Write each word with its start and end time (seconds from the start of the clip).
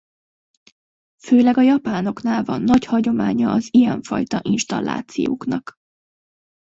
Főleg 1.23 1.57
a 1.57 1.61
japánoknál 1.61 2.43
van 2.43 2.61
nagy 2.61 2.85
hagyománya 2.85 3.51
az 3.51 3.67
ilyen 3.71 4.01
fajta 4.01 4.39
installációknak. 4.43 5.73